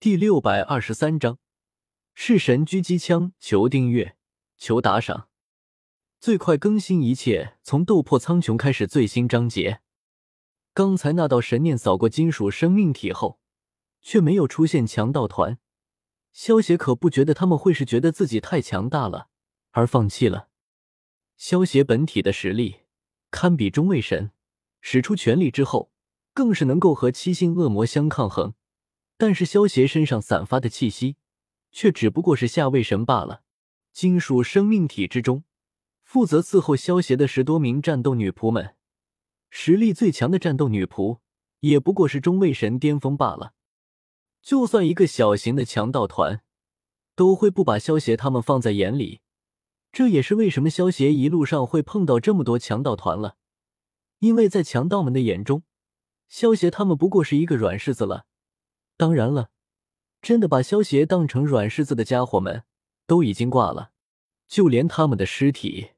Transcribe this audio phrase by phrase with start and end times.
[0.00, 1.38] 第六百二十三章，
[2.14, 3.32] 弑神狙击枪。
[3.40, 4.16] 求订阅，
[4.56, 5.28] 求打赏，
[6.20, 9.80] 最快更新一切从斗破苍穹开始最新章节。
[10.72, 13.40] 刚才那道神念扫过金属生命体后，
[14.00, 15.58] 却没有出现强盗团。
[16.30, 19.26] 萧协可不觉得他们会是觉得自己太强大了
[19.72, 20.48] 而放弃了。
[21.36, 22.82] 萧协本体的实力
[23.32, 24.30] 堪比中位神，
[24.80, 25.90] 使出全力之后，
[26.32, 28.54] 更是能够和七星恶魔相抗衡。
[29.18, 31.16] 但是萧协身上散发的气息，
[31.72, 33.42] 却只不过是下位神罢了。
[33.92, 35.42] 金属生命体之中，
[36.04, 38.76] 负责伺候萧协的十多名战斗女仆们，
[39.50, 41.18] 实力最强的战斗女仆，
[41.60, 43.54] 也不过是中位神巅峰罢了。
[44.40, 46.42] 就算一个小型的强盗团，
[47.16, 49.20] 都会不把萧协他们放在眼里。
[49.90, 53.36] 这也是为什么萧协一路上会碰到这么多强盗团了，
[54.20, 55.64] 因为在强盗们的眼中，
[56.28, 58.26] 萧协他们不过是一个软柿子了。
[58.98, 59.50] 当然了，
[60.20, 62.64] 真的把萧协当成软柿子的家伙们
[63.06, 63.92] 都已经挂了，
[64.48, 65.92] 就连他们的尸体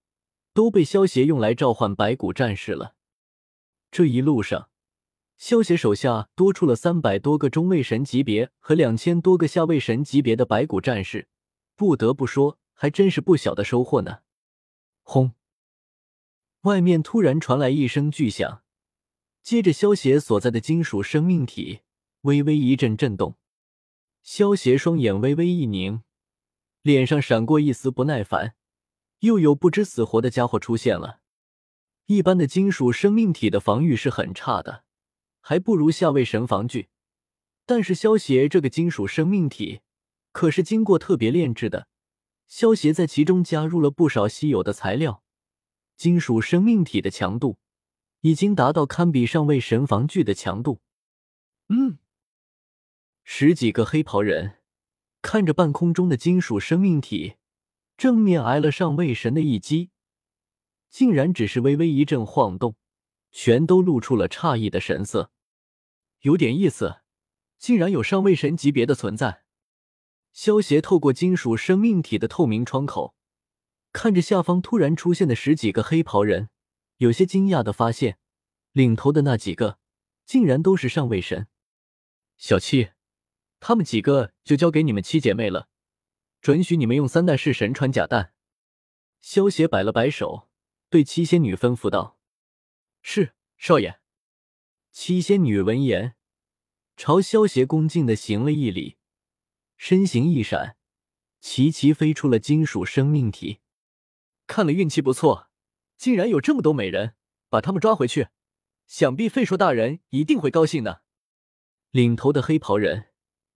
[0.53, 2.95] 都被萧协用来召唤白骨战士了。
[3.91, 4.69] 这一路上，
[5.39, 11.27] 萧协手下多出了三百多个中位神级别和两千多个下位神级别的白骨战士，
[11.75, 14.19] 不得不说，还真是不小的收获呢。
[15.03, 15.33] 轰！
[16.65, 18.63] 外面突然传来一声巨响，
[19.43, 21.81] 接着萧协所在的金属生命体。
[22.23, 23.37] 微微一阵震动，
[24.23, 26.03] 萧协双眼微微一凝，
[26.83, 28.55] 脸上闪过一丝不耐烦。
[29.21, 31.21] 又有不知死活的家伙出现了。
[32.07, 34.85] 一般的金属生命体的防御是很差的，
[35.41, 36.89] 还不如下位神防具。
[37.65, 39.81] 但是萧协这个金属生命体
[40.33, 41.87] 可是经过特别炼制的，
[42.47, 45.23] 萧协在其中加入了不少稀有的材料，
[45.97, 47.59] 金属生命体的强度
[48.23, 50.81] 已经达到堪比上位神防具的强度。
[51.69, 52.00] 嗯。
[53.33, 54.59] 十几个黑袍人
[55.23, 57.37] 看着半空中的金属生命体，
[57.97, 59.91] 正面挨了上位神的一击，
[60.91, 62.75] 竟然只是微微一阵晃动，
[63.31, 65.31] 全都露出了诧异的神色。
[66.23, 67.03] 有点意思，
[67.57, 69.45] 竟然有上位神级别的存在。
[70.33, 73.15] 萧协透过金属生命体的透明窗口，
[73.93, 76.51] 看着下方突然出现的十几个黑袍人，
[76.97, 78.19] 有些惊讶的发现，
[78.73, 79.79] 领头的那几个
[80.27, 81.47] 竟然都是上位神。
[82.37, 82.91] 小七。
[83.61, 85.69] 他们几个就交给你们七姐妹了，
[86.41, 88.33] 准许你们用三代式神穿假弹。
[89.21, 90.49] 萧协摆了摆手，
[90.89, 92.19] 对七仙女吩咐道
[93.03, 94.01] ：“是，少爷。”
[94.91, 96.17] 七仙女闻言，
[96.97, 98.97] 朝萧协恭敬的行了一礼，
[99.77, 100.77] 身形一闪，
[101.41, 103.61] 齐齐飞出了金属生命体。
[104.47, 105.51] 看了运气不错，
[105.99, 107.15] 竟然有这么多美人，
[107.51, 108.29] 把他们抓回去，
[108.87, 111.03] 想必费硕大人一定会高兴的。
[111.91, 113.10] 领头的黑袍人。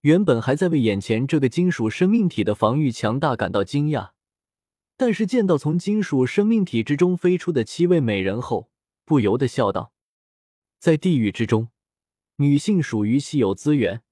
[0.04, 4.10] 原本还在为眼前这个金属生命体的防御强大感到惊讶，
[4.98, 8.69] 但是见到从金属生命体之中飞出的七位美人后，
[9.06, 9.94] 不由得笑道
[10.78, 11.69] ：“在地狱之中，
[12.37, 14.03] 女性属于稀有资源，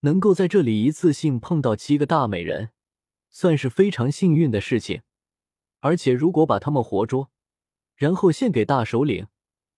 [0.00, 2.70] 能够在这里一次性碰到七个大美人，
[3.30, 5.02] 算是非常幸运的事情。
[5.78, 7.30] 而且如果把她们活捉，
[7.94, 9.28] 然后献给大首领，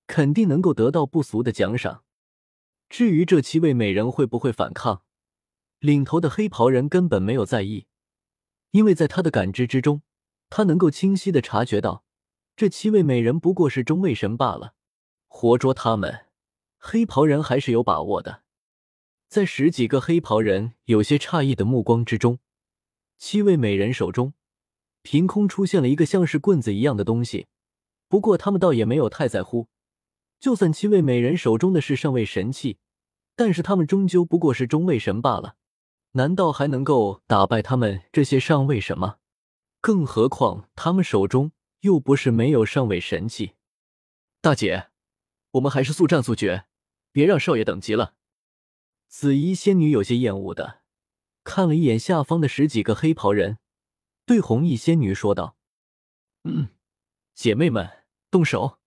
[0.07, 2.03] 肯定能够得到不俗的奖赏。
[2.89, 5.03] 至于这七位美人会不会反抗？”
[5.81, 7.87] 领头的黑袍人根本没有在意，
[8.73, 10.03] 因为在他的感知之中，
[10.51, 12.05] 他能够清晰的察觉到，
[12.55, 14.75] 这七位美人不过是中位神罢了。
[15.27, 16.27] 活捉他们，
[16.77, 18.43] 黑袍人还是有把握的。
[19.27, 22.41] 在十几个黑袍人有些诧异的目光之中，
[23.17, 24.35] 七位美人手中
[25.01, 27.47] 凭空出现了一个像是棍子一样的东西。
[28.07, 29.69] 不过他们倒也没有太在乎，
[30.39, 32.77] 就算七位美人手中的是上位神器，
[33.35, 35.57] 但是他们终究不过是中位神罢了。
[36.13, 39.19] 难道还能够打败他们这些上位神吗？
[39.81, 43.55] 更何况他们手中又不是没有上位神器。
[44.41, 44.91] 大姐，
[45.53, 46.67] 我们还是速战速决，
[47.13, 48.15] 别让少爷等急了。
[49.09, 50.83] 紫衣仙女有些厌恶的
[51.45, 53.59] 看了一眼下方的十几个黑袍人，
[54.27, 55.57] 对红衣仙女说道
[56.45, 56.69] ：“嗯，
[57.35, 58.79] 姐妹们，动手。”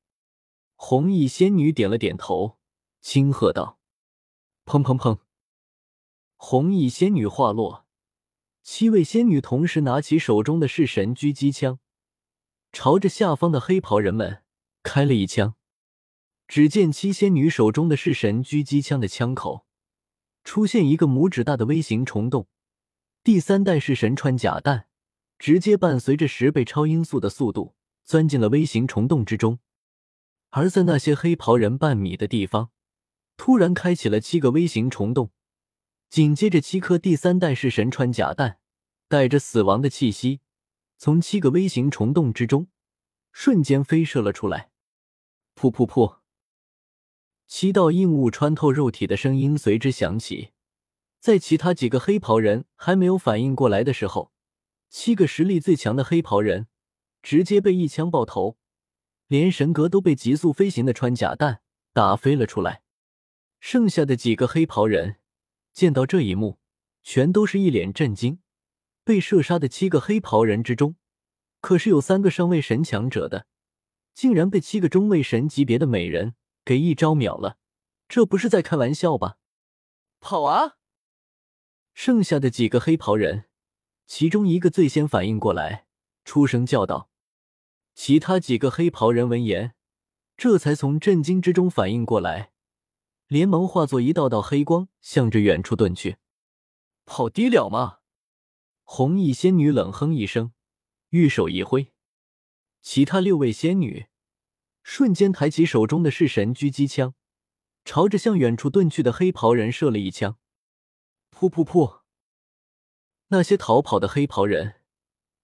[0.76, 2.58] 红衣仙女点了点头，
[3.02, 3.80] 轻喝道
[4.66, 5.20] ：“砰砰砰！”
[6.46, 7.86] 红衣仙女话落，
[8.64, 11.80] 七位仙女同时拿起手中的弑神狙击枪，
[12.74, 14.44] 朝着下方的黑袍人们
[14.84, 15.56] 开了一枪。
[16.46, 19.66] 只见七仙女手中的弑神狙击枪的枪口
[20.44, 22.50] 出现一个拇指大的微型虫洞，
[23.24, 24.88] 第三代弑神穿甲弹
[25.40, 27.74] 直接伴随着十倍超音速的速度
[28.04, 29.60] 钻进了微型虫洞之中。
[30.50, 32.72] 而在那些黑袍人半米的地方，
[33.38, 35.32] 突然开启了七个微型虫洞。
[36.14, 38.60] 紧接着，七颗第三代式神穿甲弹
[39.08, 40.42] 带着死亡的气息，
[40.96, 42.68] 从七个微型虫洞之中
[43.32, 44.70] 瞬间飞射了出来。
[45.56, 46.20] 噗噗噗！
[47.48, 50.52] 七道硬物穿透肉体的声音随之响起。
[51.20, 54.32] 在其他几个黑袍人还没有反应过来的时候，
[54.92, 56.68] 七个实力最强的黑袍人
[57.24, 58.60] 直接被一枪爆头，
[59.26, 61.62] 连神格都被急速飞行的穿甲弹
[61.92, 62.84] 打飞了出来。
[63.60, 65.16] 剩下的几个黑袍人。
[65.74, 66.60] 见到这一幕，
[67.02, 68.40] 全都是一脸震惊。
[69.04, 70.96] 被射杀的七个黑袍人之中，
[71.60, 73.48] 可是有三个上位神强者的，
[74.14, 77.58] 竟然被七个中位神级别的美人给一招秒了，
[78.08, 79.38] 这不是在开玩笑吧？
[80.22, 80.78] 跑啊！
[81.94, 83.50] 剩下的几个黑袍人，
[84.08, 85.86] 其中一个最先反应过来，
[86.24, 87.10] 出声叫道。
[87.94, 89.76] 其他几个黑袍人闻言，
[90.38, 92.53] 这才从震惊之中反应过来。
[93.34, 96.18] 连忙化作一道道黑光，向着远处遁去。
[97.04, 97.98] 跑低了吗？
[98.84, 100.54] 红衣仙女冷哼一声，
[101.10, 101.92] 玉手一挥，
[102.84, 104.06] 其他六位仙女
[104.84, 107.16] 瞬间抬起手中的弑神狙击枪，
[107.84, 110.38] 朝着向远处遁去的黑袍人射了一枪。
[111.36, 112.02] 噗噗噗！
[113.30, 114.76] 那些逃跑的黑袍人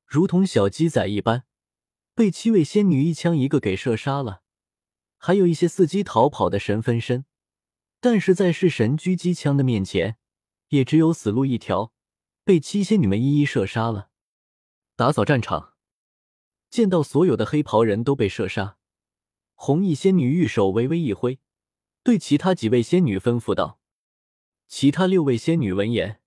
[0.06, 1.46] 如同小鸡仔一般，
[2.14, 4.44] 被七位仙女一枪一个给射杀了。
[5.18, 7.26] 还有一些伺机逃跑的神分身。
[8.02, 10.18] 但是在弑神狙击枪的面前，
[10.70, 11.92] 也只有死路一条，
[12.44, 14.10] 被七仙女们一一射杀了。
[14.96, 15.74] 打扫战场，
[16.70, 18.78] 见到所有的黑袍人都被射杀，
[19.54, 21.40] 红衣仙女玉手微微一挥，
[22.02, 23.82] 对其他几位仙女吩咐道
[24.70, 26.22] ：“其他六位仙女闻言，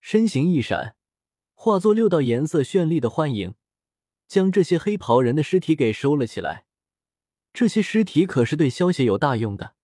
[0.00, 0.96] 身形一闪，
[1.54, 3.54] 化作六道颜色绚丽的幻影，
[4.26, 6.66] 将这些黑袍人的尸体给收了起来。
[7.54, 9.76] 这些尸体可是对萧邪有大用的。”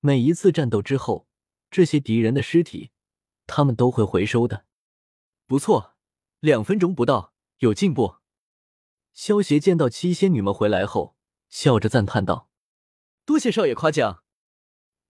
[0.00, 1.28] 每一次战斗之后，
[1.70, 2.90] 这些敌人的尸体，
[3.46, 4.64] 他们都会回收的。
[5.46, 5.94] 不错，
[6.40, 8.16] 两分钟不到，有进步。
[9.12, 11.16] 萧协见到七仙女们回来后，
[11.50, 12.48] 笑着赞叹道
[13.26, 14.22] ：“多谢少爷夸奖。”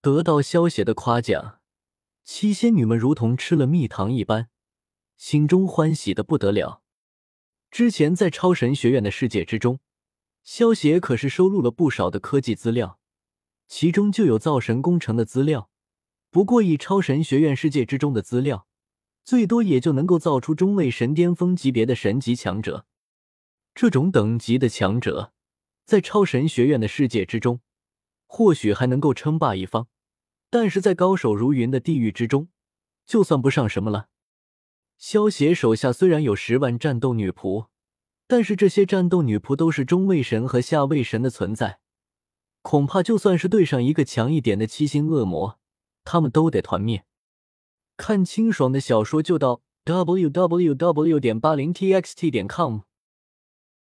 [0.03, 1.61] 得到萧协的夸奖，
[2.25, 4.49] 七仙女们如同吃了蜜糖一般，
[5.17, 6.83] 心中欢喜的不得了。
[7.71, 9.79] 之前在超神学院的世界之中，
[10.43, 13.00] 萧协可是收录了不少的科技资料。
[13.71, 15.71] 其中就有造神工程的资料，
[16.29, 18.67] 不过以超神学院世界之中的资料，
[19.25, 22.85] 最多也就能够造出中位神巅峰级别的神级强者。
[23.73, 25.33] 这种等级的强者，
[25.85, 27.61] 在超神学院的世界之中，
[28.27, 29.87] 或许还能够称霸一方，
[30.51, 32.49] 但是在高手如云的地狱之中，
[33.07, 34.09] 就算不上什么了。
[34.99, 37.69] 萧协手下虽然有十万战斗女仆，
[38.27, 41.80] 但是这些战斗女仆都是中位神和下位神的存在。
[42.63, 45.59] 恐怕就算是对上一个强一点的七星恶魔，
[46.05, 47.05] 他们都得团灭。
[47.97, 51.21] 看清爽的小说就到 w w w.
[51.21, 52.81] 点八零 t x t 点 com。